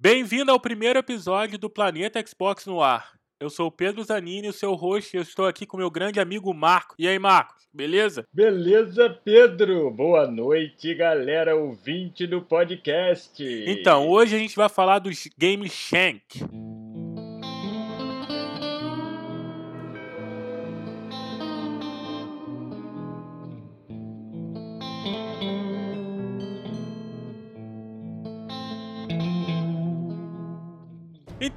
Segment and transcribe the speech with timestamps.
[0.00, 3.14] Bem-vindo ao primeiro episódio do Planeta Xbox no ar.
[3.40, 6.20] Eu sou o Pedro Zanini, o seu host, e eu estou aqui com meu grande
[6.20, 6.94] amigo Marco.
[6.96, 8.24] E aí, Marcos, beleza?
[8.32, 9.90] Beleza, Pedro.
[9.90, 13.42] Boa noite, galera ouvinte do podcast.
[13.66, 16.44] Então, hoje a gente vai falar dos Game Shank.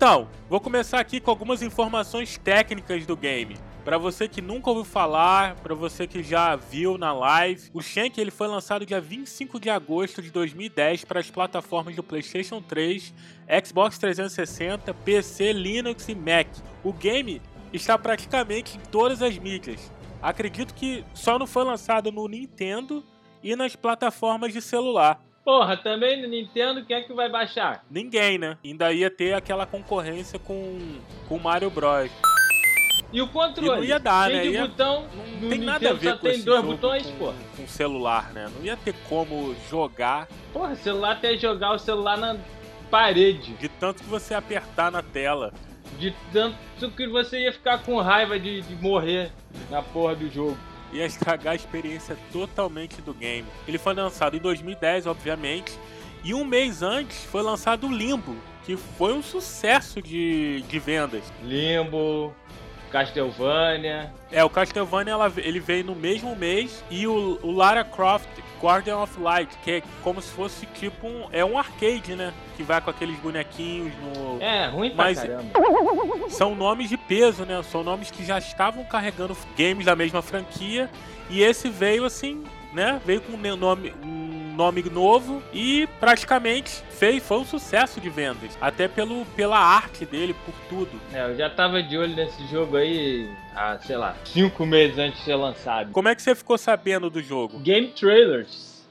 [0.01, 3.55] Então, vou começar aqui com algumas informações técnicas do game.
[3.85, 8.19] Para você que nunca ouviu falar, para você que já viu na live, o Shank
[8.19, 13.13] ele foi lançado dia 25 de agosto de 2010 para as plataformas do PlayStation 3,
[13.63, 16.47] Xbox 360, PC, Linux e Mac.
[16.83, 17.39] O game
[17.71, 19.91] está praticamente em todas as mídias.
[20.19, 23.03] Acredito que só não foi lançado no Nintendo
[23.43, 25.23] e nas plataformas de celular.
[25.43, 27.83] Porra, também no Nintendo, quem é que vai baixar?
[27.89, 28.57] Ninguém, né?
[28.63, 30.79] Ainda ia ter aquela concorrência com
[31.29, 32.11] o Mario Bros.
[33.11, 33.69] E o controle?
[33.69, 34.41] E não ia dar, né?
[34.43, 37.17] de Ia- botão, Não tem Nintendo nada a ver só com tem dois botões, com,
[37.17, 37.33] pô.
[37.57, 38.49] com celular, né?
[38.55, 42.37] Não ia ter como jogar Porra, celular até jogar o celular na
[42.89, 43.53] parede.
[43.55, 45.51] de tanto que você apertar na tela.
[45.99, 46.55] De tanto
[46.95, 49.31] que você ia ficar com raiva de, de morrer
[49.69, 50.57] na porra do jogo.
[50.91, 53.47] Ia estragar a experiência totalmente do game.
[53.67, 55.77] Ele foi lançado em 2010, obviamente.
[56.23, 61.23] E um mês antes foi lançado o Limbo, que foi um sucesso de, de vendas.
[61.43, 62.33] Limbo,
[62.91, 64.11] Castlevania.
[64.31, 68.27] É, o Castlevania ela- ele veio no mesmo mês e o, o Lara Croft
[68.61, 71.27] Guardian of Light, que é como se fosse tipo um.
[71.31, 72.31] É um arcade, né?
[72.55, 74.41] Que vai com aqueles bonequinhos no.
[74.41, 75.51] É, ruim pra Mas- caramba.
[76.29, 77.61] São nomes de peso, né?
[77.63, 80.89] São nomes que já estavam carregando games da mesma franquia.
[81.29, 83.01] E esse veio assim, né?
[83.05, 84.20] Veio com um nome, um
[84.61, 88.55] nome novo e praticamente fez, foi um sucesso de vendas.
[88.61, 91.01] Até pelo, pela arte dele, por tudo.
[91.11, 95.19] É, eu já tava de olho nesse jogo aí há, sei lá, cinco meses antes
[95.19, 95.91] de ser lançado.
[95.91, 97.57] Como é que você ficou sabendo do jogo?
[97.59, 98.85] Game Trailers.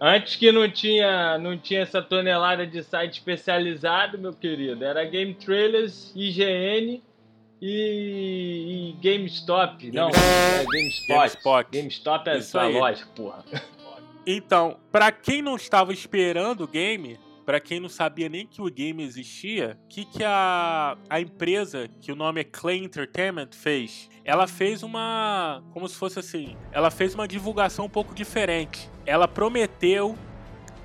[0.00, 4.82] Antes que não tinha, não tinha essa tonelada de site especializado, meu querido.
[4.82, 7.02] Era Game Trailers, IGN
[7.60, 9.90] e, e GameStop.
[9.92, 11.08] Não, é GameSpot.
[11.08, 11.66] GameSpot.
[11.70, 12.72] GameStop é Isso sua aí.
[12.72, 13.44] loja, porra.
[14.26, 18.70] Então, pra quem não estava esperando o game, pra quem não sabia nem que o
[18.70, 24.08] game existia, o que, que a, a empresa, que o nome é Clay Entertainment, fez?
[24.24, 25.62] Ela fez uma.
[25.72, 26.56] Como se fosse assim.
[26.72, 28.88] Ela fez uma divulgação um pouco diferente.
[29.04, 30.16] Ela prometeu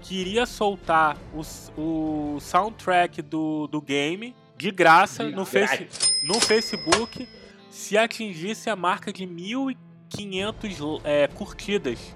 [0.01, 1.41] que iria soltar o,
[1.81, 5.87] o soundtrack do, do game de graça no, face,
[6.25, 7.27] no Facebook
[7.69, 12.15] se atingisse a marca de 1.500 é, curtidas.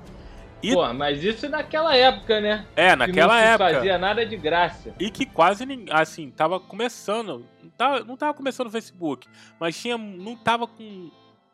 [0.63, 2.66] E- Porra, mas isso naquela época, né?
[2.75, 3.74] É, Que naquela não se época.
[3.74, 4.96] fazia nada de graça.
[5.00, 7.46] E que quase ninguém, assim, tava começando.
[7.62, 9.28] Não tava, não tava começando no Facebook,
[9.59, 11.12] mas tinha, não tava com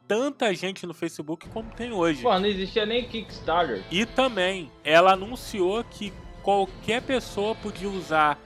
[0.08, 2.24] tanta gente no Facebook como tem hoje.
[2.24, 3.84] Não existia nem Kickstarter.
[3.92, 8.38] E também, ela anunciou que qualquer pessoa podia usar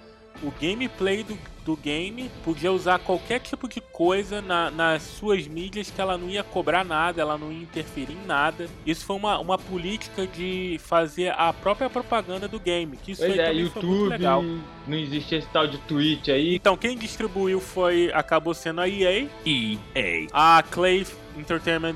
[0.43, 5.89] o gameplay do, do game, podia usar qualquer tipo de coisa na- nas suas mídias
[5.89, 8.67] que ela não ia cobrar nada, ela não ia interferir em nada.
[8.85, 13.33] Isso foi uma, uma política de fazer a própria propaganda do game, que isso Pois
[13.33, 14.43] aí é, também foi muito YouTube, legal.
[14.87, 16.55] não existia esse tal de Twitch aí.
[16.55, 19.27] Então, quem distribuiu foi acabou sendo a EA.
[19.45, 20.27] EA.
[20.33, 21.05] A Clay
[21.37, 21.95] Entertainment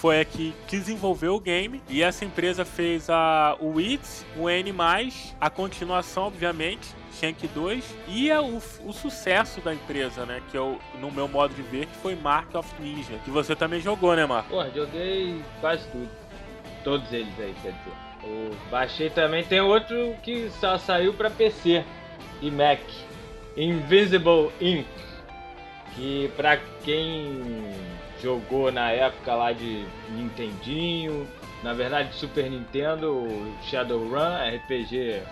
[0.00, 1.82] foi a que desenvolveu o game.
[1.88, 4.02] E essa empresa fez a, o It,
[4.36, 4.72] o N,
[5.40, 6.94] a continuação, obviamente.
[7.18, 10.42] Shank 2 e é o, o sucesso da empresa, né?
[10.50, 13.14] Que eu, no meu modo de ver, foi Mark of Ninja.
[13.24, 14.50] Que você também jogou, né, Marco?
[14.50, 16.10] Porra, joguei quase tudo.
[16.84, 18.06] Todos eles aí, quer dizer.
[18.22, 19.42] O baixei também.
[19.44, 21.82] Tem outro que só saiu pra PC
[22.42, 22.80] e Mac.
[23.56, 24.86] Invisible Ink.
[25.94, 27.72] Que pra quem
[28.26, 31.28] jogou na época lá de Nintendinho,
[31.62, 33.24] na verdade Super Nintendo,
[33.62, 35.22] Shadowrun, RPG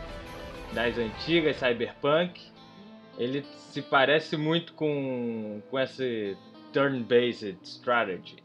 [0.72, 2.41] das antigas, Cyberpunk.
[3.19, 6.36] Ele se parece muito com, com esse
[6.72, 8.36] turn-based strategy,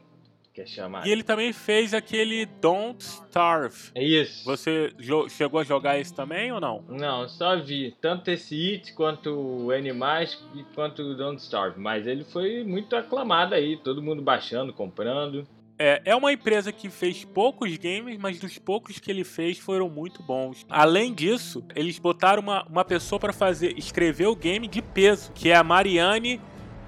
[0.60, 1.06] que é chamado.
[1.06, 3.90] E ele também fez aquele Don't Starve.
[3.94, 4.44] É isso.
[4.44, 4.92] Você
[5.28, 6.84] chegou a jogar esse também ou não?
[6.88, 12.06] Não, só vi tanto esse It quanto o Animais e quanto o Don't Starve, mas
[12.06, 15.46] ele foi muito aclamado aí, todo mundo baixando, comprando.
[15.78, 19.88] É, é uma empresa que fez poucos games, mas dos poucos que ele fez foram
[19.88, 20.66] muito bons.
[20.68, 25.48] Além disso, eles botaram uma, uma pessoa para fazer escrever o game de peso, que
[25.48, 26.38] é a Mariane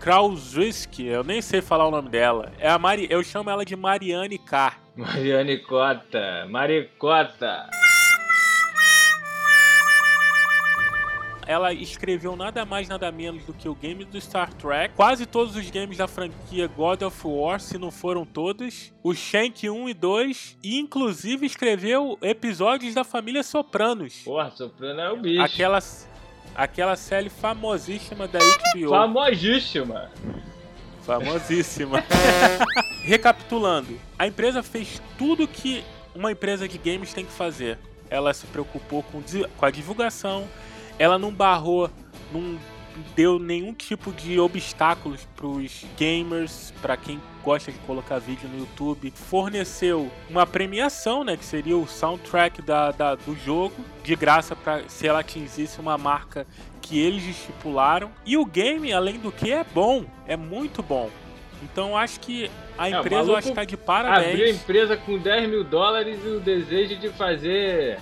[0.02, 1.06] Krauswiski.
[1.06, 2.52] Eu nem sei falar o nome dela.
[2.58, 4.74] É a Mari, eu chamo ela de Mariane K.
[4.96, 7.70] Mariane Cota, Maricota.
[11.46, 15.56] ela escreveu nada mais nada menos do que o game do Star Trek, quase todos
[15.56, 19.94] os games da franquia God of War, se não foram todos, o Shank 1 e
[19.94, 24.22] 2, e inclusive escreveu episódios da família Sopranos.
[24.24, 25.42] Porra, Soprano é o bicho.
[25.42, 25.78] Aquela,
[26.54, 28.90] aquela série famosíssima da HBO.
[28.90, 30.10] Famosíssima.
[31.02, 32.02] Famosíssima.
[33.02, 35.84] Recapitulando, a empresa fez tudo que
[36.14, 37.78] uma empresa de games tem que fazer.
[38.08, 39.22] Ela se preocupou com,
[39.56, 40.46] com a divulgação,
[40.98, 41.90] ela não barrou,
[42.32, 42.58] não
[43.14, 48.58] deu nenhum tipo de obstáculos para os gamers, para quem gosta de colocar vídeo no
[48.60, 49.12] YouTube.
[49.14, 53.74] Forneceu uma premiação, né, que seria o soundtrack da, da do jogo,
[54.04, 56.46] de graça para se ela atingisse uma marca
[56.80, 58.10] que eles estipularam.
[58.24, 61.10] E o game, além do que, é bom, é muito bom.
[61.62, 64.30] Então acho que a É, empresa acho que tá de parabéns.
[64.32, 67.98] Abriu a empresa com 10 mil dólares e o desejo de fazer.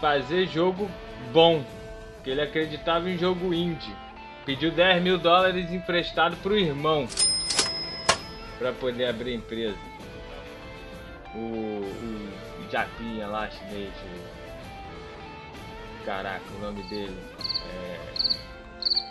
[0.00, 0.90] fazer jogo
[1.32, 1.64] bom.
[2.26, 3.94] Porque ele acreditava em jogo indie.
[4.44, 7.06] Pediu 10 mil dólares emprestado pro irmão.
[8.58, 9.78] Pra poder abrir empresa.
[11.36, 11.38] O.
[11.38, 13.92] o Japinha lá, chinês.
[13.94, 14.36] o-
[16.04, 17.16] Caraca, o nome dele.
[17.72, 18.00] É...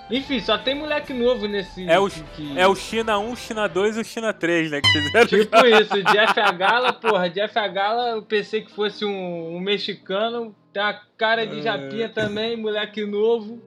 [0.10, 1.90] Enfim, só tem moleque novo nesse.
[1.90, 4.82] É o, que- é o China 1, China 2 e o China 3, né?
[4.82, 5.28] Que fizeram.
[5.28, 10.56] Tipo isso, o Jeff Agala, porra, Jeff Agala, eu pensei que fosse um, um mexicano,
[10.72, 13.60] tem a cara de japinha também, moleque novo.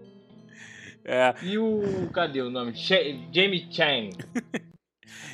[1.04, 1.34] É.
[1.42, 2.08] E o.
[2.12, 2.76] cadê o nome?
[2.76, 4.10] Che- Jamie Chang.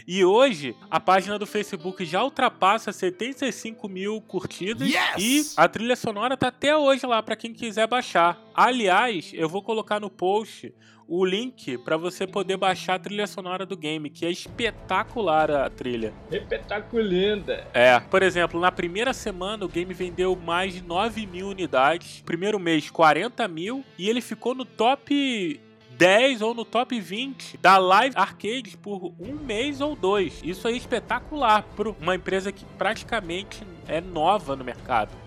[0.07, 4.87] E hoje, a página do Facebook já ultrapassa 75 mil curtidas.
[5.19, 8.39] E a trilha sonora tá até hoje lá para quem quiser baixar.
[8.55, 10.75] Aliás, eu vou colocar no post
[11.09, 15.71] o link para você poder baixar a trilha sonora do game, que é espetacular a
[15.71, 16.13] trilha.
[16.31, 17.67] Espetaculinda.
[17.73, 22.23] É, por exemplo, na primeira semana o game vendeu mais de 9 mil unidades.
[22.25, 23.85] Primeiro mês, 40 mil.
[23.99, 25.61] E ele ficou no top
[25.97, 30.41] 10 ou no top 20 da Live Arcade por um mês ou dois.
[30.43, 35.24] Isso é espetacular para uma empresa que praticamente é nova no mercado.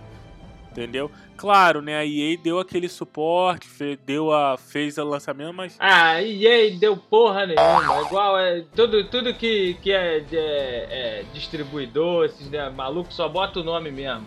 [0.77, 1.09] Entendeu?
[1.35, 1.97] Claro, né?
[1.97, 3.67] A EA deu aquele suporte,
[4.05, 8.01] deu a, fez o lançamento, mas Ah, EA deu porra nenhuma.
[8.05, 8.63] Igual é.
[8.75, 13.89] Tudo, tudo que, que é, de- é distribuidor, esses né, malucos só bota o nome
[13.89, 14.23] mesmo.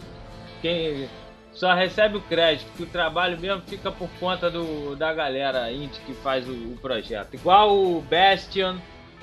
[0.61, 1.09] Quem
[1.53, 6.01] só recebe o crédito, que o trabalho mesmo fica por conta do, da galera indie
[6.05, 7.33] que faz o, o projeto.
[7.35, 8.77] Igual o Bastion,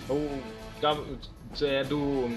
[0.10, 0.42] o
[1.62, 2.30] é do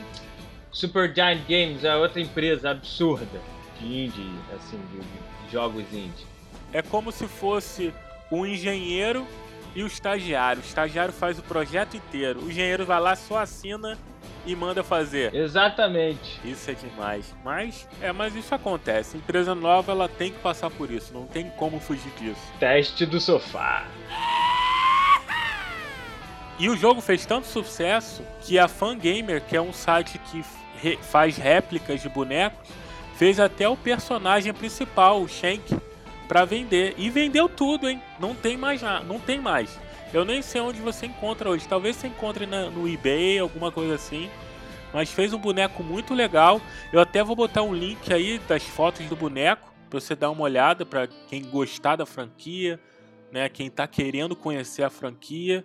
[0.72, 3.40] Super Giant Games, é outra empresa absurda
[3.80, 5.00] de indie, assim, de,
[5.46, 6.26] de jogos indie.
[6.72, 7.92] É como se fosse
[8.30, 9.26] o engenheiro
[9.74, 10.62] e o estagiário.
[10.62, 12.40] O estagiário faz o projeto inteiro.
[12.40, 13.98] O engenheiro vai lá, só assina
[14.46, 15.34] e manda fazer.
[15.34, 16.40] Exatamente.
[16.44, 17.34] Isso é demais.
[17.44, 19.16] Mas, é, mas isso acontece.
[19.16, 21.12] Empresa nova, ela tem que passar por isso.
[21.12, 22.40] Não tem como fugir disso.
[22.58, 23.84] Teste do sofá.
[26.58, 30.44] E o jogo fez tanto sucesso que a Fangamer, que é um site que
[31.02, 32.68] faz réplicas de bonecos,
[33.20, 35.76] fez até o personagem principal, o Shank,
[36.26, 36.94] pra vender.
[36.96, 38.00] E vendeu tudo, hein?
[38.18, 39.78] Não tem mais nada, não tem mais.
[40.10, 41.68] Eu nem sei onde você encontra hoje.
[41.68, 44.30] Talvez você encontre na- no eBay, alguma coisa assim.
[44.90, 46.62] Mas fez um boneco muito legal.
[46.90, 50.40] Eu até vou botar um link aí das fotos do boneco pra você dar uma
[50.42, 52.80] olhada pra quem gostar da franquia,
[53.30, 53.50] né?
[53.50, 55.62] Quem tá querendo conhecer a franquia.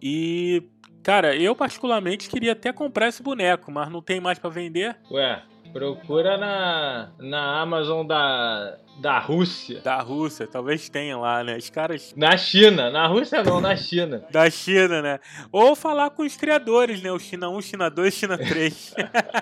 [0.00, 0.62] E,
[1.02, 4.96] cara, eu particularmente queria até comprar esse boneco, mas não tem mais pra vender.
[5.10, 5.42] Ué,
[5.74, 9.80] procura na, na Amazon da, da Rússia.
[9.80, 11.56] Da Rússia, talvez tenha lá, né?
[11.56, 12.90] Os caras Na China.
[12.90, 14.24] Na Rússia não, na China.
[14.30, 15.18] da China, né?
[15.50, 17.10] Ou falar com os criadores, né?
[17.10, 18.94] O China 1, China 2, China 3.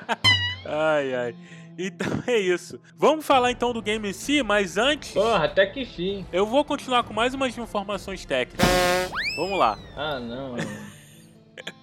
[0.64, 1.36] ai, ai.
[1.78, 2.80] Então é isso.
[2.96, 6.24] Vamos falar então do game em si, mas antes Porra, até que fim.
[6.32, 8.66] eu vou continuar com mais umas informações técnicas.
[9.36, 9.78] Vamos lá.
[9.96, 10.56] Ah, não.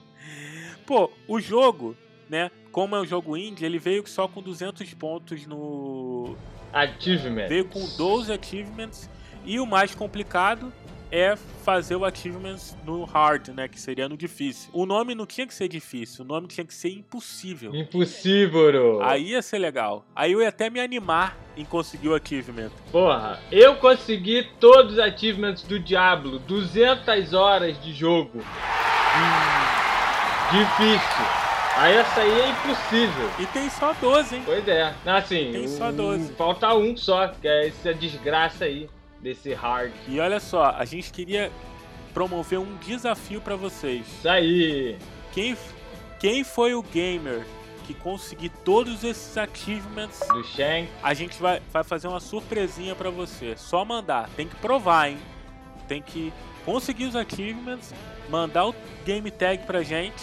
[0.85, 1.95] Pô, o jogo,
[2.27, 2.49] né?
[2.71, 6.35] Como é um jogo indie, ele veio só com 200 pontos no,
[6.73, 7.47] Achievement.
[7.47, 9.09] Veio com 12 achievements
[9.43, 10.71] e o mais complicado
[11.11, 14.69] é fazer o achievements no hard, né, que seria no difícil.
[14.71, 17.73] O nome não tinha que ser difícil, o nome tinha que ser impossível.
[17.73, 19.01] Impossível.
[19.01, 20.05] Aí ia ser legal.
[20.15, 22.69] Aí eu ia até me animar em conseguir o achievement.
[22.91, 26.38] Porra, eu consegui todos os achievements do Diablo.
[26.39, 28.38] 200 horas de jogo.
[28.38, 29.39] Hum,
[30.51, 31.48] difícil.
[31.79, 33.29] Aí essa aí é impossível.
[33.39, 34.41] E tem só 12, hein?
[34.45, 34.93] Pois é.
[35.05, 36.33] Assim, Tem só o- 12.
[36.33, 38.89] falta um só, que é essa desgraça aí.
[39.21, 39.91] Desse hard.
[40.07, 41.51] E olha só, a gente queria
[42.13, 44.05] promover um desafio pra vocês.
[44.07, 44.98] Isso aí.
[45.33, 45.57] Quem,
[46.19, 47.45] quem foi o gamer
[47.86, 50.88] que conseguir todos esses achievements Do Shank.
[51.03, 53.55] a gente vai, vai fazer uma surpresinha pra você.
[53.57, 54.29] Só mandar.
[54.38, 55.17] Tem que provar, hein?
[55.88, 56.31] tem que
[56.65, 57.93] conseguir os achievements,
[58.29, 60.21] mandar o game tag pra gente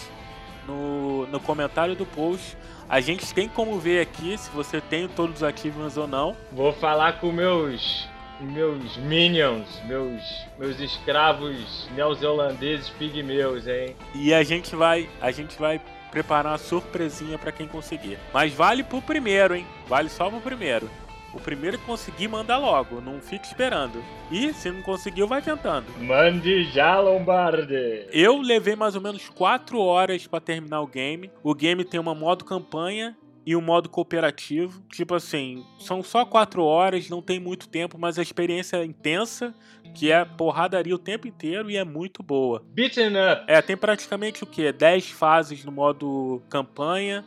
[0.67, 2.57] no, no comentário do post.
[2.89, 6.35] A gente tem como ver aqui se você tem todos os achievements ou não.
[6.51, 8.07] Vou falar com meus
[8.39, 10.21] meus minions, meus
[10.59, 13.95] meus escravos neozelandeses pigmeus, hein?
[14.13, 15.81] E a gente vai, a gente vai
[16.11, 18.17] preparar uma surpresinha para quem conseguir.
[18.33, 19.65] Mas vale pro primeiro, hein?
[19.87, 20.89] Vale só pro primeiro.
[21.37, 22.99] O primeiro que conseguir, manda logo.
[22.99, 24.03] Não fique esperando.
[24.31, 25.85] E se não conseguiu, vai tentando.
[25.99, 28.07] Mande já, Lombardi!
[28.11, 31.29] Eu levei mais ou menos 4 horas para terminar o game.
[31.43, 33.15] O game tem uma modo campanha
[33.45, 34.81] e um modo cooperativo.
[34.91, 39.53] Tipo assim, são só 4 horas, não tem muito tempo, mas a experiência é intensa,
[39.93, 42.65] que é porradaria o tempo inteiro e é muito boa.
[42.73, 43.43] Beaten up!
[43.47, 44.71] É, tem praticamente o que?
[44.71, 47.23] 10 fases no modo campanha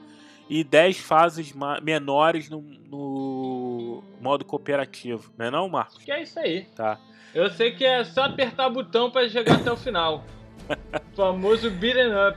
[0.51, 5.33] e 10 fases menores no, no, modo cooperativo.
[5.39, 6.03] Não é não, Marcos?
[6.03, 6.67] Que é isso aí.
[6.75, 6.99] Tá.
[7.33, 10.25] Eu sei que é só apertar o botão para chegar até o final.
[11.13, 12.37] o famoso beaten up.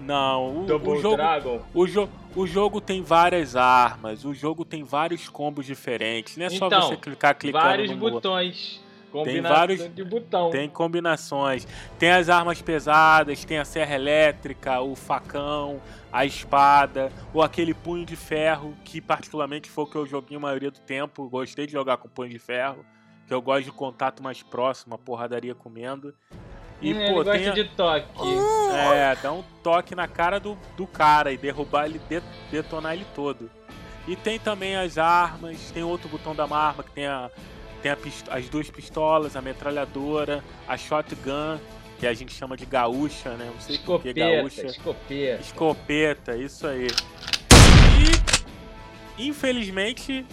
[0.00, 1.62] Não, o, Double o jogo, Dragon.
[1.72, 6.36] o, jo o jogo tem várias armas, o jogo tem vários combos diferentes.
[6.36, 8.81] Não é só Então, você clicar clicando Vários no botões.
[9.12, 10.50] Combinação vários- de botão.
[10.50, 11.66] Tem combinações.
[11.98, 18.04] Tem as armas pesadas, tem a serra elétrica, o facão, a espada, ou aquele punho
[18.06, 21.28] de ferro, que particularmente foi o que eu joguei a maioria do tempo.
[21.28, 22.84] Gostei de jogar com punho de ferro,
[23.28, 26.14] que eu gosto de contato mais próximo, a porradaria comendo.
[26.80, 28.08] E, Hum, pô, gosta tem de toque.
[28.74, 33.06] É, dá um toque na cara do, do cara e derrubar ele, de- detonar ele
[33.14, 33.48] todo.
[34.08, 37.30] E tem também as armas, tem outro botão da arma que tem, a,
[37.82, 37.92] tem
[38.30, 41.58] as duas pistolas, a metralhadora, a shotgun,
[41.98, 43.50] que a gente chama de gaúcha, né?
[43.52, 44.66] Não sei por que Escopeta, gaúcha.
[44.66, 45.40] escopeta.
[45.42, 46.86] Escopeta, isso aí.
[49.18, 50.24] E, infelizmente,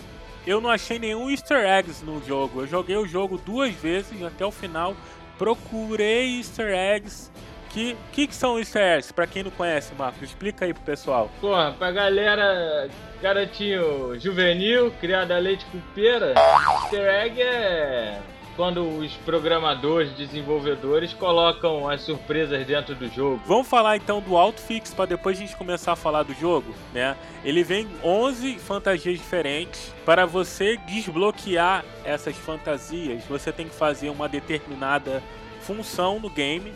[0.45, 2.61] eu não achei nenhum easter eggs no jogo.
[2.61, 4.95] Eu joguei o jogo duas vezes até o final.
[5.37, 7.31] Procurei easter eggs.
[7.69, 9.13] Que que, que são easter eggs?
[9.13, 11.29] Pra quem não conhece, Marcos, explica aí pro pessoal.
[11.39, 12.89] Porra, pra galera,
[13.21, 16.33] garotinho juvenil, criado a leite com pera,
[16.83, 18.19] easter egg é
[18.59, 23.41] quando os programadores, desenvolvedores colocam as surpresas dentro do jogo.
[23.45, 27.15] Vamos falar então do Outfix para depois a gente começar a falar do jogo, né?
[27.45, 29.95] Ele vem 11 fantasias diferentes.
[30.03, 35.23] Para você desbloquear essas fantasias, você tem que fazer uma determinada
[35.61, 36.73] função no game.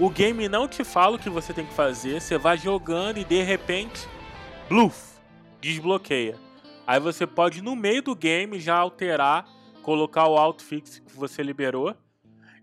[0.00, 3.24] O game não te fala o que você tem que fazer, você vai jogando e
[3.24, 4.08] de repente,
[4.66, 5.20] bluff,
[5.60, 6.36] desbloqueia.
[6.86, 9.46] Aí você pode no meio do game já alterar,
[9.82, 11.94] colocar o outfix que você liberou.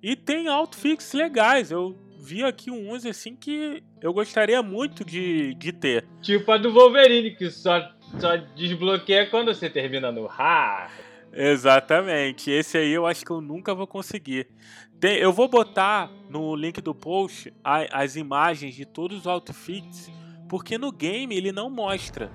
[0.01, 1.70] E tem outfits legais.
[1.70, 6.08] Eu vi aqui uns assim que eu gostaria muito de, de ter.
[6.24, 7.88] Tipo a do Wolverine, que só,
[8.20, 10.89] só desbloqueia quando você termina no Ha.
[11.32, 12.50] Exatamente.
[12.50, 14.48] Esse aí eu acho que eu nunca vou conseguir.
[15.00, 20.12] Tem- eu vou botar no link do post a- as imagens de todos os outfits,
[20.50, 22.32] porque no game ele não mostra.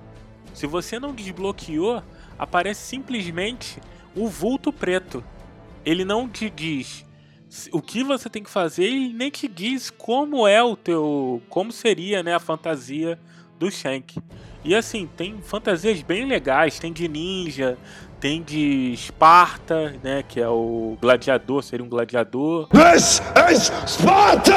[0.53, 2.01] Se você não desbloqueou,
[2.37, 3.79] aparece simplesmente
[4.15, 5.23] o vulto preto.
[5.85, 7.05] Ele não te diz
[7.71, 11.71] o que você tem que fazer e nem te diz como é o teu, como
[11.71, 13.19] seria, né, a fantasia
[13.59, 14.17] do Shank.
[14.63, 17.77] E assim, tem fantasias bem legais, tem de ninja,
[18.23, 22.69] tem de Esparta, né, que é o gladiador, seria um gladiador.
[22.69, 24.53] This is Sparta!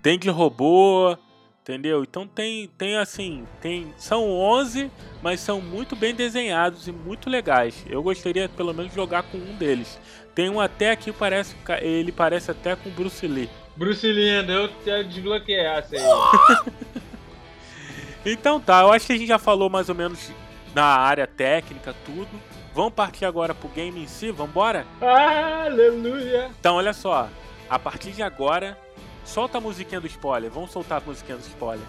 [0.00, 1.18] Tem de robô,
[1.60, 2.04] entendeu?
[2.04, 7.84] Então tem, tem assim, tem são 11, mas são muito bem desenhados e muito legais.
[7.90, 9.98] Eu gostaria pelo menos de jogar com um deles.
[10.32, 13.50] Tem um até que parece, ele parece até com Bruce Lee.
[13.76, 16.72] Bruce Lee, eu quero desbloquear essa aí.
[18.22, 20.30] Então tá, eu acho que a gente já falou mais ou menos
[20.74, 22.28] na área técnica, tudo.
[22.74, 24.86] Vamos partir agora pro game em si, vambora?
[25.00, 26.50] Aleluia!
[26.58, 27.28] Então olha só,
[27.68, 28.78] a partir de agora,
[29.24, 30.50] solta a musiquinha do spoiler.
[30.50, 31.84] Vamos soltar a musiquinha do spoiler.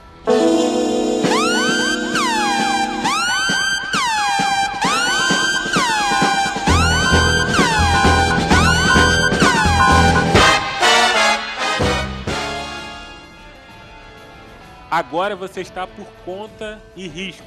[14.90, 17.46] Agora você está por conta e risco.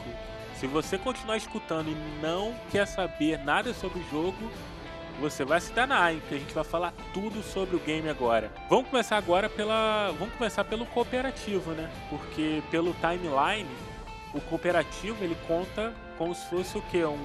[0.65, 4.51] Se você continuar escutando e não quer saber nada sobre o jogo,
[5.21, 6.21] você vai se danar, hein?
[6.21, 8.51] Porque a gente vai falar tudo sobre o game agora.
[8.71, 10.11] Vamos começar agora pela.
[10.19, 11.93] Vamos começar pelo cooperativo, né?
[12.09, 13.69] Porque pelo timeline,
[14.33, 17.05] o cooperativo ele conta como se fosse o quê?
[17.05, 17.19] Um.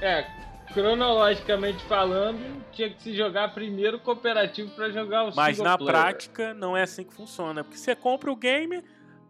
[0.00, 0.26] É,
[0.72, 5.92] cronologicamente falando, tinha que se jogar primeiro cooperativo pra jogar o Mas na player.
[5.92, 7.62] prática não é assim que funciona.
[7.62, 8.82] Porque você compra o game,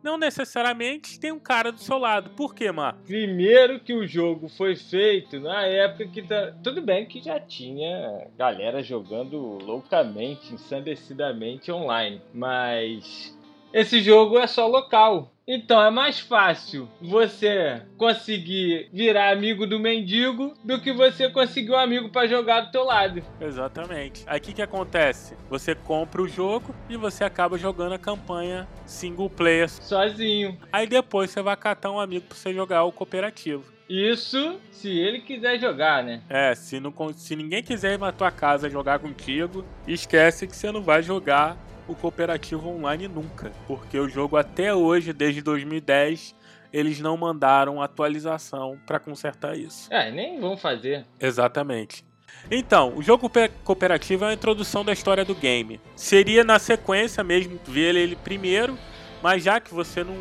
[0.06, 2.30] não necessariamente tem um cara do seu lado.
[2.30, 2.96] Por quê, Mar?
[3.04, 6.52] Primeiro que o jogo foi feito na época que tá...
[6.62, 13.35] tudo bem que já tinha galera jogando loucamente, ensandecidamente online, mas
[13.76, 15.34] esse jogo é só local.
[15.46, 21.78] Então é mais fácil você conseguir virar amigo do mendigo do que você conseguir um
[21.78, 23.22] amigo para jogar do teu lado.
[23.38, 24.24] Exatamente.
[24.26, 25.36] Aí o que, que acontece?
[25.50, 29.68] Você compra o jogo e você acaba jogando a campanha single player.
[29.68, 30.58] Sozinho.
[30.72, 33.76] Aí depois você vai catar um amigo para você jogar o cooperativo.
[33.88, 36.22] Isso se ele quiser jogar, né?
[36.28, 40.72] É, se, não, se ninguém quiser ir na tua casa jogar contigo, esquece que você
[40.72, 41.56] não vai jogar
[41.88, 46.34] o cooperativo online nunca, porque o jogo até hoje, desde 2010,
[46.72, 49.92] eles não mandaram atualização para consertar isso.
[49.92, 51.06] É, nem vão fazer.
[51.20, 52.04] Exatamente.
[52.50, 53.30] Então, o jogo
[53.64, 55.80] cooperativo é a introdução da história do game.
[55.94, 58.78] Seria na sequência mesmo ver ele primeiro,
[59.22, 60.14] mas já que você não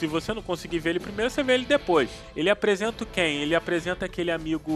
[0.00, 2.08] se você não conseguir ver ele primeiro, você vê ele depois.
[2.34, 3.42] Ele apresenta quem?
[3.42, 4.72] Ele apresenta aquele amigo,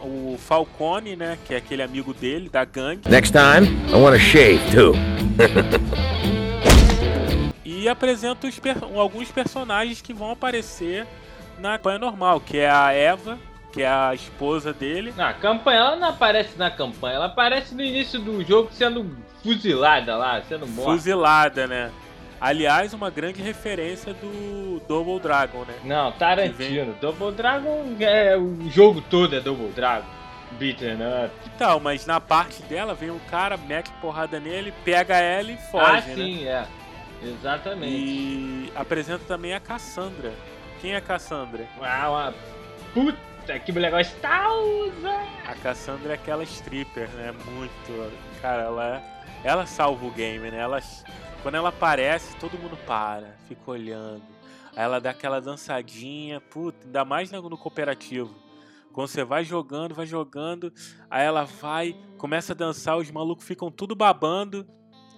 [0.00, 1.36] o Falcone, né?
[1.44, 3.08] Que é aquele amigo dele, da gangue.
[3.08, 4.94] Next time, I want to shave too.
[7.64, 11.04] e apresenta per alguns personagens que vão aparecer
[11.58, 13.40] na campanha normal, que é a Eva,
[13.72, 15.12] que é a esposa dele.
[15.16, 19.10] Na campanha, ela não aparece na campanha, ela aparece no início do jogo sendo
[19.42, 20.92] fuzilada lá, sendo morta.
[20.92, 21.90] Fuzilada, né?
[22.40, 25.74] Aliás, uma grande referência do Double Dragon, né?
[25.84, 26.94] Não, Tarantino.
[27.00, 30.08] Double Dragon é o jogo todo é Double Dragon.
[30.52, 31.32] Beaten up.
[31.54, 35.84] Então, mas na parte dela vem um cara, mete porrada nele, pega ela e foge,
[35.84, 36.50] ah, sim, né?
[36.50, 36.80] é.
[37.22, 37.94] Exatamente.
[37.94, 40.32] E apresenta também a Cassandra.
[40.80, 41.66] Quem é a Cassandra?
[41.80, 42.34] Ah, uma
[42.94, 45.20] puta que mulher gostosa!
[45.46, 47.34] A Cassandra é aquela stripper, né?
[47.52, 48.12] Muito.
[48.40, 49.02] Cara, ela,
[49.44, 50.58] ela salva o game, né?
[50.58, 50.80] Ela
[51.42, 54.22] quando ela aparece, todo mundo para, fica olhando.
[54.76, 58.34] Aí ela dá aquela dançadinha, puta, ainda mais no cooperativo.
[58.92, 60.72] Quando você vai jogando, vai jogando,
[61.08, 64.66] aí ela vai, começa a dançar, os malucos ficam tudo babando.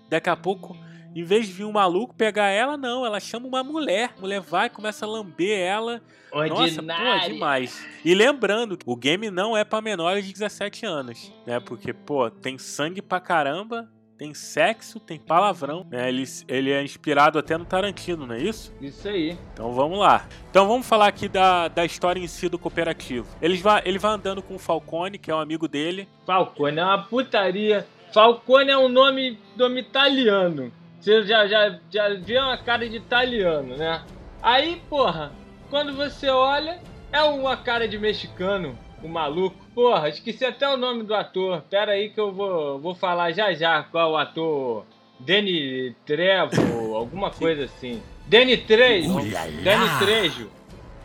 [0.09, 0.77] Daqui a pouco,
[1.15, 4.13] em vez de vir um maluco pegar ela, não, ela chama uma mulher.
[4.17, 6.03] A mulher vai, começa a lamber ela.
[6.31, 7.05] Ordinária.
[7.05, 7.87] Nossa, pô, demais.
[8.05, 11.59] E lembrando, o game não é para menores de 17 anos, né?
[11.59, 16.09] Porque, pô, tem sangue pra caramba, tem sexo, tem palavrão, né?
[16.09, 18.73] Ele, ele é inspirado até no Tarantino, não é isso?
[18.81, 19.37] Isso aí.
[19.53, 20.27] Então vamos lá.
[20.51, 23.27] Então vamos falar aqui da, da história em si do cooperativo.
[23.41, 26.09] Ele vai, ele vai andando com o Falcone, que é um amigo dele.
[26.27, 27.87] Falcone é uma putaria.
[28.13, 30.73] Falcone é um nome, nome italiano.
[31.01, 34.03] Você já, já, já vê uma cara de italiano, né?
[34.41, 35.33] Aí, porra,
[35.69, 39.57] quando você olha, é uma cara de mexicano o maluco.
[39.75, 41.63] Porra, esqueci até o nome do ator.
[41.69, 44.85] Pera aí que eu vou, vou falar já já qual o ator.
[45.19, 48.03] Danny Trevo, alguma coisa assim.
[48.27, 49.15] Danny Trejo.
[49.63, 50.51] Danny Trejo.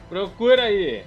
[0.10, 1.03] Procura aí.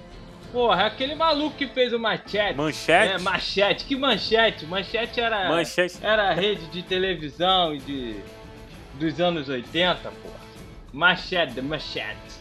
[0.51, 2.57] Porra, aquele maluco que fez o Machete.
[2.57, 3.13] Manchete?
[3.13, 3.85] É, Machete.
[3.85, 4.65] Que Manchete?
[4.65, 5.49] Manchete era.
[5.49, 5.97] Manchete.
[6.01, 8.17] Era rede de televisão de,
[8.95, 10.41] dos anos 80, porra.
[10.91, 12.40] Machete, Machete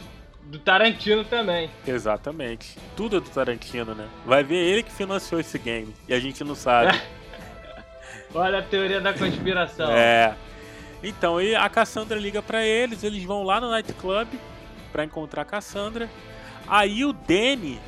[0.50, 1.70] do Tarantino também.
[1.86, 2.76] Exatamente.
[2.96, 4.08] Tudo é do Tarantino, né?
[4.26, 5.94] Vai ver ele que financiou esse game.
[6.08, 7.00] E a gente não sabe.
[8.34, 9.92] Olha a teoria da conspiração.
[9.92, 10.34] É.
[11.02, 14.28] Então, e a Cassandra liga para eles, eles vão lá no nightclub
[14.92, 16.10] para encontrar a Cassandra.
[16.66, 17.80] Aí o Danny,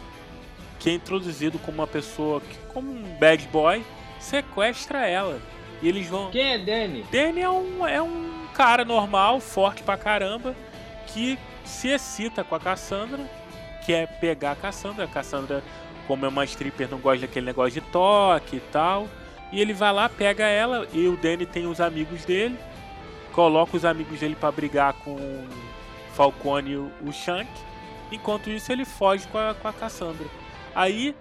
[0.79, 2.41] que é introduzido como uma pessoa,
[2.73, 3.85] como um bad boy,
[4.21, 5.41] sequestra ela.
[5.83, 6.31] E eles vão.
[6.31, 7.05] Quem é Danny?
[7.11, 10.55] Danny é um, é um cara normal, forte pra caramba,
[11.09, 13.29] que se excita com a Cassandra,
[13.85, 15.05] quer pegar a Cassandra.
[15.05, 15.63] A Cassandra,
[16.07, 19.09] como é uma stripper, não gosta daquele negócio de toque e tal.
[19.53, 22.59] E ele vai lá, pega ela, e o Danny tem os amigos dele,
[23.33, 25.17] coloca os amigos dele para brigar com
[26.15, 27.51] Falcone e o Shank.
[28.11, 30.27] Enquanto isso, ele foge com a, com a Cassandra.
[30.75, 31.15] Aí,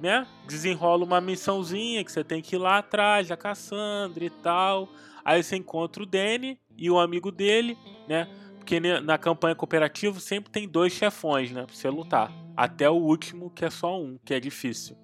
[0.00, 4.88] né, desenrola uma missãozinha que você tem que ir lá atrás da Cassandra e tal.
[5.24, 7.76] Aí você encontra o Danny e o amigo dele,
[8.08, 8.28] né?
[8.68, 11.64] Porque na campanha cooperativa sempre tem dois chefões, né?
[11.64, 12.30] Pra você lutar.
[12.54, 14.94] Até o último, que é só um, que é difícil.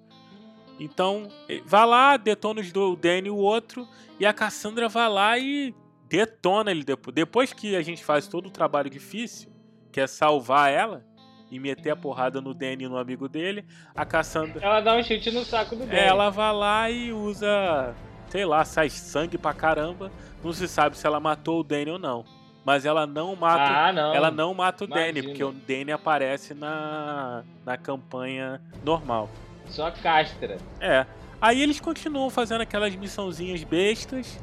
[0.79, 1.29] Então,
[1.65, 3.87] vai lá, detona os do Danny e o outro,
[4.19, 5.73] e a Cassandra vai lá e
[6.07, 7.15] detona ele depois.
[7.15, 9.51] Depois que a gente faz todo o trabalho difícil,
[9.91, 11.03] que é salvar ela
[11.49, 14.63] e meter a porrada no Danny e no amigo dele, a Cassandra.
[14.63, 15.97] Ela dá um chute no saco do Danny.
[15.97, 17.95] Ela vai lá e usa,
[18.29, 20.11] sei lá, sai sangue pra caramba.
[20.43, 22.34] Não se sabe se ela matou o Danny ou não
[22.65, 24.13] mas ela não mata, ah, não.
[24.13, 25.13] ela não mata o Imagina.
[25.13, 29.29] Danny, porque o Danny aparece na, na campanha normal.
[29.67, 30.57] Só castra.
[30.81, 31.05] É.
[31.39, 34.39] Aí eles continuam fazendo aquelas missãozinhas bestas,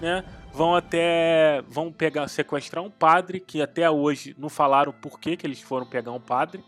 [0.00, 0.22] né?
[0.52, 1.62] vão até.
[1.68, 5.86] vão pegar, sequestrar um padre, que até hoje não falaram por que, que eles foram
[5.86, 6.62] pegar um padre.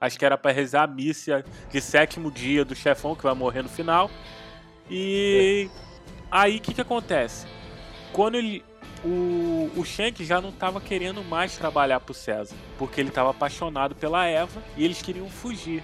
[0.00, 3.62] Acho que era para rezar a missa de sétimo dia do chefão que vai morrer
[3.62, 4.10] no final.
[4.90, 5.68] E
[6.30, 7.46] aí o que, que acontece?
[8.12, 8.64] Quando ele.
[9.04, 13.94] O, o Shank já não estava querendo mais trabalhar pro César, porque ele estava apaixonado
[13.94, 15.82] pela Eva e eles queriam fugir.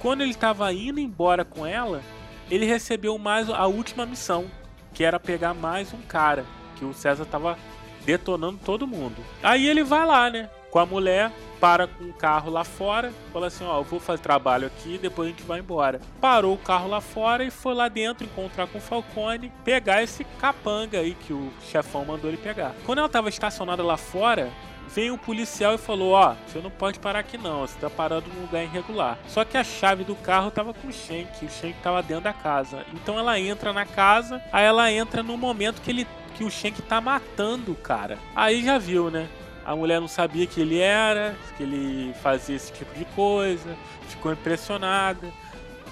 [0.00, 2.02] Quando ele estava indo embora com ela,
[2.50, 4.46] ele recebeu mais a última missão,
[4.92, 6.44] que era pegar mais um cara,
[6.76, 7.56] que o César estava
[8.04, 9.16] detonando todo mundo.
[9.42, 13.48] Aí ele vai lá, né, com a mulher, para com o carro lá fora, fala
[13.48, 16.00] assim, ó, eu vou fazer trabalho aqui, depois a gente vai embora.
[16.20, 20.24] Parou o carro lá fora e foi lá dentro encontrar com o Falcone, pegar esse
[20.40, 22.74] capanga aí que o chefão mandou ele pegar.
[22.86, 24.50] Quando ela estava estacionada lá fora,
[24.94, 27.90] veio um policial e falou: Ó, oh, você não pode parar aqui não, você tá
[27.90, 29.18] parando num lugar irregular.
[29.28, 32.32] Só que a chave do carro tava com o Shank, o Shank tava dentro da
[32.32, 32.84] casa.
[32.94, 36.80] Então ela entra na casa, aí ela entra no momento que ele que o Shank
[36.82, 38.18] tá matando o cara.
[38.34, 39.28] Aí já viu, né?
[39.64, 43.76] A mulher não sabia que ele era, que ele fazia esse tipo de coisa,
[44.08, 45.32] ficou impressionada.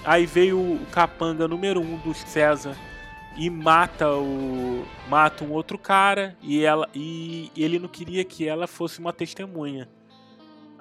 [0.03, 2.75] Aí veio o capanga número um do César
[3.37, 8.67] e mata o mata um outro cara e ela e ele não queria que ela
[8.67, 9.89] fosse uma testemunha.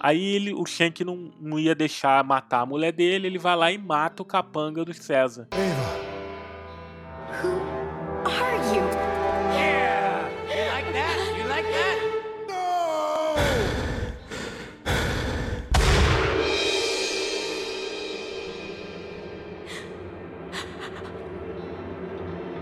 [0.00, 3.72] Aí ele, o Shank não, não ia deixar matar a mulher dele, ele vai lá
[3.72, 5.48] e mata o capanga do César.
[5.50, 5.97] Ava.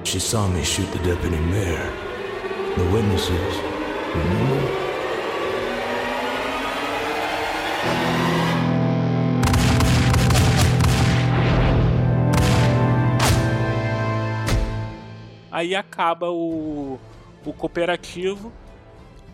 [0.07, 1.93] She saw me shoot the deputy mayor.
[2.77, 3.57] The witnesses,
[4.15, 4.87] remember?
[15.51, 17.01] Aí acaba o,
[17.45, 18.53] o cooperativo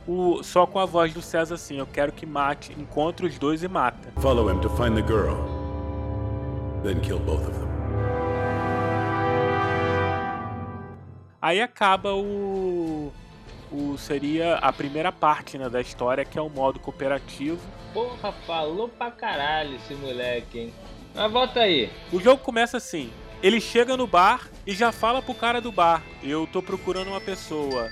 [0.08, 3.62] o, só com a voz do César assim: Eu quero que mate, encontre os dois
[3.62, 4.10] e mata.
[4.22, 5.36] Follow him to find the girl.
[6.82, 7.61] Then kill both of them.
[11.42, 13.12] Aí acaba o.
[13.72, 17.60] o seria a primeira parte né, da história, que é o modo cooperativo.
[17.92, 20.74] Porra, falou pra caralho esse moleque, hein?
[21.12, 21.90] Mas volta aí.
[22.12, 26.00] O jogo começa assim: ele chega no bar e já fala pro cara do bar:
[26.22, 27.90] Eu tô procurando uma pessoa.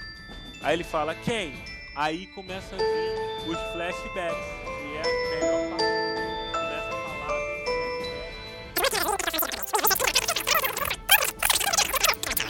[0.63, 1.53] Aí ele fala: Quem?
[1.97, 5.90] Aí começa a vir os flashbacks, que é a melhor parte.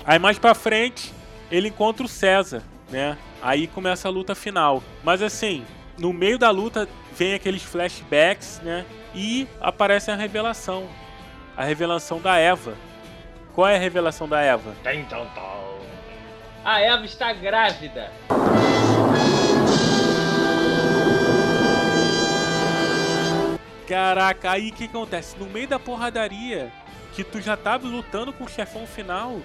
[0.05, 1.13] Aí mais pra frente,
[1.51, 3.17] ele encontra o César, né?
[3.43, 4.83] Aí começa a luta final.
[5.03, 5.65] Mas assim,
[5.99, 8.85] no meio da luta vem aqueles flashbacks, né?
[9.15, 10.89] E aparece a revelação.
[11.57, 12.75] A revelação da Eva.
[13.55, 14.75] Qual é a revelação da Eva?
[14.81, 15.81] Então, então.
[16.65, 18.11] A Eva está grávida.
[23.87, 25.37] Caraca, aí o que acontece?
[25.37, 26.71] No meio da porradaria,
[27.13, 29.41] que tu já tava lutando com o chefão final,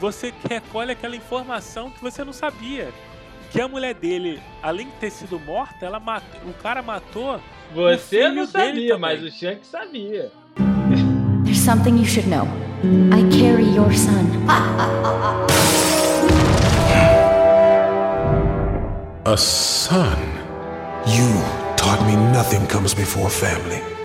[0.00, 2.92] você recolhe aquela informação que você não sabia.
[3.50, 7.40] Que a mulher dele, além de ter sido morta, ela matou, o cara matou.
[7.74, 10.30] Você o filho não sabia, mas o Shank sabia.
[11.44, 12.46] There's something you should know.
[13.12, 14.26] I carry your son.
[19.24, 20.16] A son.
[21.06, 21.42] You
[21.76, 23.95] taught me nothing comes before family.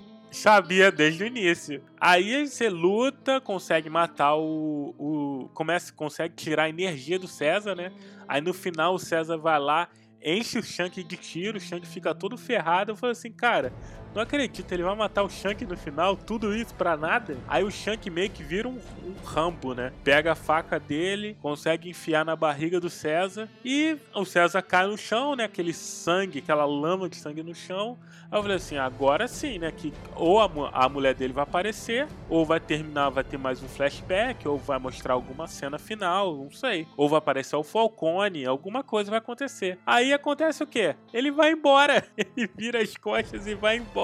[0.41, 1.83] Sabia desde o início.
[1.99, 4.95] Aí você luta, consegue matar o.
[4.97, 7.91] o começa, consegue tirar a energia do César, né?
[8.27, 9.87] Aí no final o César vai lá,
[10.19, 12.91] enche o Shank de tiro, o Shank fica todo ferrado.
[12.91, 13.71] Eu falo assim, cara,
[14.13, 17.37] não acredito, ele vai matar o Shank no final, tudo isso pra nada?
[17.47, 19.93] Aí o Shank meio que vira um, um rambo, né?
[20.03, 24.97] Pega a faca dele, consegue enfiar na barriga do César e o César cai no
[24.97, 25.45] chão, né?
[25.45, 27.97] Aquele sangue, aquela lama de sangue no chão.
[28.29, 29.71] Aí eu falei assim, agora sim, né?
[29.71, 33.67] Que ou a, a mulher dele vai aparecer, ou vai terminar, vai ter mais um
[33.67, 36.87] flashback, ou vai mostrar alguma cena final, não sei.
[36.97, 39.77] Ou vai aparecer o Falcone, alguma coisa vai acontecer.
[39.85, 40.95] Aí acontece o quê?
[41.13, 42.05] Ele vai embora.
[42.17, 44.00] Ele vira as costas e vai embora.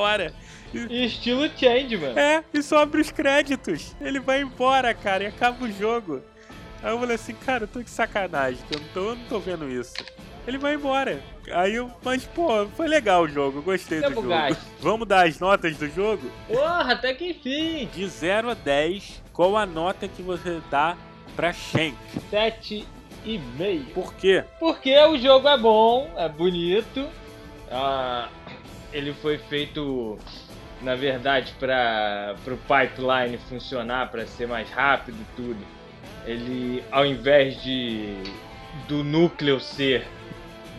[0.89, 2.17] Estilo Changeman.
[2.17, 3.95] É, e sobe os créditos.
[4.01, 6.21] Ele vai embora, cara, e acaba o jogo.
[6.83, 9.25] Aí eu falei assim, cara, eu tô de sacanagem, que eu não tô, eu não
[9.25, 9.93] tô vendo isso.
[10.45, 11.21] Ele vai embora.
[11.51, 14.29] Aí eu, mas pô, foi legal o jogo, eu gostei do Tempo jogo.
[14.29, 14.61] gasto.
[14.79, 16.29] Vamos dar as notas do jogo?
[16.47, 17.89] Porra, até que enfim.
[17.93, 20.95] De 0 a 10, qual a nota que você dá
[21.35, 21.97] pra Shank?
[22.29, 22.85] Sete
[23.25, 23.85] e meio.
[23.87, 24.43] Por quê?
[24.59, 27.05] Porque o jogo é bom, é bonito.
[27.69, 28.29] Ah,
[28.97, 30.17] ele foi feito,
[30.81, 35.59] na verdade, para o pipeline funcionar, para ser mais rápido e tudo.
[36.25, 38.15] Ele, ao invés de
[38.87, 40.05] do núcleo ser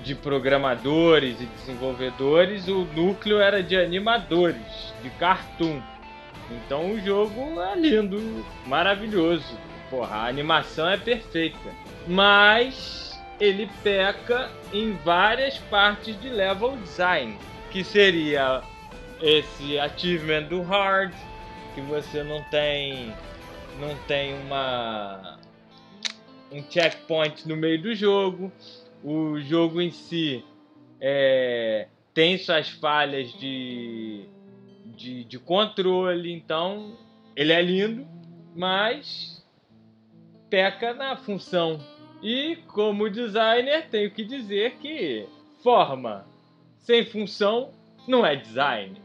[0.03, 5.81] de programadores e desenvolvedores, o núcleo era de animadores, de cartoon.
[6.51, 9.57] Então o jogo é lindo, maravilhoso.
[9.91, 11.71] Porra, a animação é perfeita.
[12.07, 17.39] Mas ele peca em várias partes de level design,
[17.71, 18.63] que seria
[19.21, 21.13] esse achievement do hard,
[21.75, 23.13] que você não tem
[23.79, 25.39] não tem uma
[26.51, 28.51] um checkpoint no meio do jogo.
[29.05, 30.45] O jogo em si
[31.01, 34.25] é, tem suas falhas de,
[34.97, 36.97] de, de controle, então
[37.37, 38.07] ele é lindo,
[38.57, 39.47] mas
[40.51, 41.79] peca na função.
[42.21, 45.27] E como designer, tenho que dizer que
[45.63, 46.27] forma
[46.89, 47.71] sem função
[48.07, 48.99] não é design.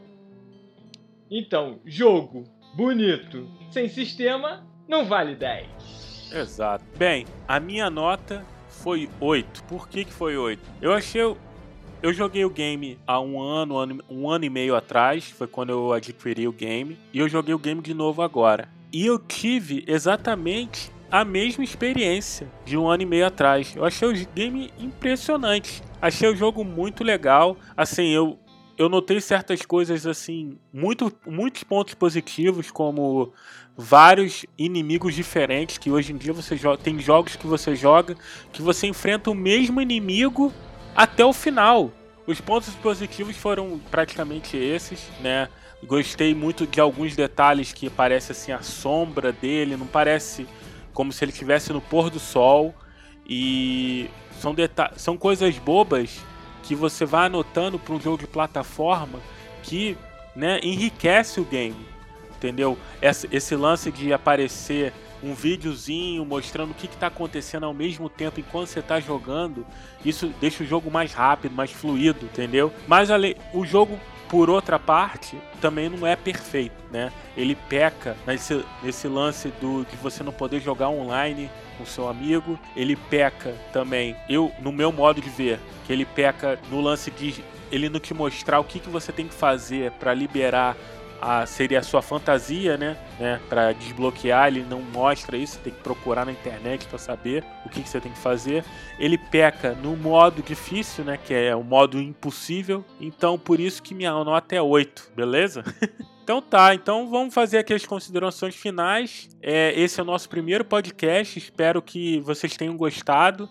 [1.30, 6.32] Então, jogo bonito sem sistema não vale 10.
[6.32, 6.86] Exato.
[6.98, 9.66] Bem, a minha nota foi 8.
[9.66, 10.62] Por que, que foi 8?
[10.82, 11.22] Eu achei.
[12.02, 15.92] Eu joguei o game há um ano, um ano e meio atrás, foi quando eu
[15.92, 18.70] adquiri o game, e eu joguei o game de novo agora.
[18.94, 23.76] E eu tive exatamente a mesma experiência de um ano e meio atrás.
[23.76, 25.82] Eu achei o game impressionante.
[26.04, 27.56] Achei o jogo muito legal.
[27.78, 28.38] Assim, eu
[28.78, 33.32] eu notei certas coisas assim, muito, muitos pontos positivos, como
[33.78, 38.18] vários inimigos diferentes que hoje em dia você joga, tem jogos que você joga
[38.52, 40.52] que você enfrenta o mesmo inimigo
[40.94, 41.92] até o final.
[42.28, 45.48] Os pontos positivos foram praticamente esses, né?
[45.86, 50.48] Gostei muito de alguns detalhes que parece assim a sombra dele, não parece
[50.94, 52.76] como se ele estivesse no pôr do sol
[53.28, 54.10] e
[54.40, 54.56] são
[54.96, 56.20] são coisas bobas
[56.64, 59.20] que você vai anotando para um jogo de plataforma
[59.62, 59.98] que
[60.36, 61.86] né, enriquece o game,
[62.36, 62.78] entendeu?
[63.02, 68.40] Esse, esse lance de aparecer um videozinho mostrando o que está acontecendo ao mesmo tempo
[68.40, 69.66] enquanto você está jogando,
[70.04, 72.74] isso deixa o jogo mais rápido, mais fluido, entendeu?
[72.88, 73.10] Mas
[73.54, 77.12] o jogo, por outra parte, também não é perfeito, né?
[77.38, 81.50] Ele peca nesse, nesse lance do, de você não poder jogar online
[81.84, 82.60] com seu amigo.
[82.76, 87.44] Ele peca também, eu no meu modo de ver, que ele peca no lance de
[87.72, 90.78] ele não te mostrar o que, que você tem que fazer para liberar
[91.20, 92.98] a, seria a sua fantasia, né?
[93.18, 93.40] né?
[93.48, 97.82] Para desbloquear, ele não mostra isso, tem que procurar na internet para saber o que,
[97.82, 98.64] que, você tem que fazer.
[99.00, 101.18] Ele peca no modo difícil, né?
[101.18, 102.84] Que é o modo impossível.
[103.00, 105.64] Então, por isso que minha nota é 8, beleza?
[106.24, 109.28] Então tá, então vamos fazer aqui as considerações finais.
[109.42, 113.50] É, esse é o nosso primeiro podcast, espero que vocês tenham gostado.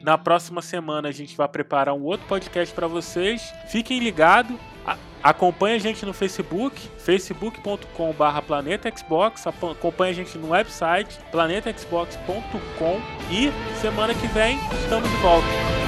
[0.00, 3.52] Na próxima semana a gente vai preparar um outro podcast para vocês.
[3.68, 4.56] Fiquem ligados.
[5.22, 9.46] Acompanhe a gente no Facebook, facebook.com.br planetaxbox.
[9.46, 13.00] Acompanhe a gente no website planetaxbox.com.
[13.30, 15.83] E semana que vem estamos de volta.